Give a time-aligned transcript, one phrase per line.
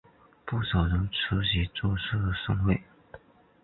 [0.47, 2.81] 不少人出席这次盛会。